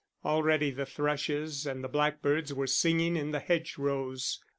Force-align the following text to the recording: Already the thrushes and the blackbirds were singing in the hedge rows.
Already 0.25 0.71
the 0.71 0.87
thrushes 0.87 1.67
and 1.67 1.83
the 1.83 1.87
blackbirds 1.87 2.51
were 2.51 2.65
singing 2.65 3.15
in 3.15 3.29
the 3.29 3.39
hedge 3.39 3.75
rows. 3.77 4.43